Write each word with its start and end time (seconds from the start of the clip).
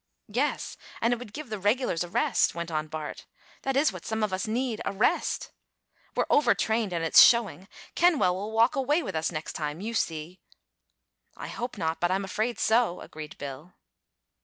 "Yes, 0.33 0.77
and 0.99 1.13
it 1.13 1.19
would 1.19 1.31
give 1.31 1.49
the 1.51 1.59
regulars 1.59 2.03
a 2.03 2.09
rest," 2.09 2.55
went 2.55 2.71
on 2.71 2.87
Bart. 2.87 3.27
"That 3.61 3.77
is 3.77 3.93
what 3.93 4.03
some 4.03 4.23
of 4.23 4.33
us 4.33 4.47
need 4.47 4.81
a 4.83 4.91
rest. 4.91 5.51
We're 6.15 6.25
overtrained, 6.27 6.91
and 6.91 7.03
it's 7.05 7.21
showing. 7.21 7.67
Kenwell 7.93 8.33
will 8.33 8.51
walk 8.51 8.75
away 8.75 9.03
with 9.03 9.15
us 9.15 9.31
next 9.31 9.53
time, 9.53 9.79
you 9.79 9.93
see." 9.93 10.39
"I 11.37 11.49
hope 11.49 11.77
not, 11.77 11.99
but 11.99 12.09
I'm 12.09 12.25
afraid 12.25 12.57
so," 12.57 12.99
agreed 13.01 13.37
Bill. 13.37 13.73